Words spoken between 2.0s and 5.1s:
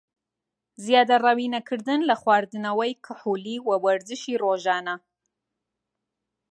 لە خواردنەوەی کحولی و وەرزشی رۆژانە